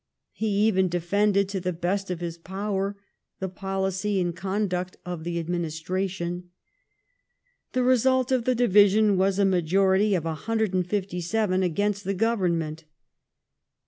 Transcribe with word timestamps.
He 0.31 0.47
even 0.65 0.89
defended 0.89 1.47
to 1.49 1.59
the 1.59 1.71
best 1.71 2.09
of 2.09 2.21
his 2.21 2.35
power 2.39 2.97
the 3.39 3.47
policy 3.47 4.19
and 4.19 4.35
conduct 4.35 4.97
of 5.05 5.23
the 5.23 5.37
administration. 5.39 6.49
The 7.73 7.83
result 7.83 8.31
of 8.31 8.45
the 8.45 8.55
division 8.55 9.15
was 9.15 9.37
a 9.37 9.45
majority 9.45 10.15
of 10.15 10.25
157 10.25 11.61
against 11.61 12.03
the 12.03 12.15
Government. 12.15 12.85